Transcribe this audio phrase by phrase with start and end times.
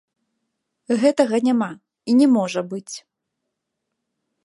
[1.03, 2.95] Гэтага няма і не можа быць.